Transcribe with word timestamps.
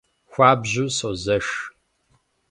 Хуабжьу 0.31 0.85
созэш… 0.97 1.47